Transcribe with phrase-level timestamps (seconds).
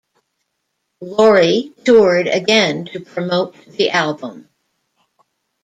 [0.99, 4.49] Lorie toured again to promote the album.